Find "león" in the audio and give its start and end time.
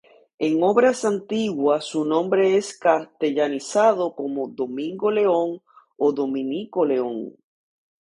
5.11-5.61, 6.83-7.35